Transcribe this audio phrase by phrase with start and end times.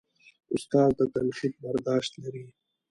[0.55, 2.45] استاد د تنقید برداشت لري.